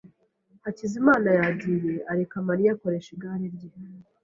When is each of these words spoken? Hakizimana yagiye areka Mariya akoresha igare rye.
Hakizimana 0.63 1.29
yagiye 1.39 1.93
areka 2.11 2.37
Mariya 2.47 2.69
akoresha 2.73 3.09
igare 3.15 3.45
rye. 3.55 3.69